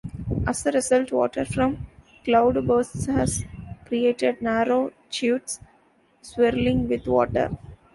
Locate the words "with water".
6.89-7.55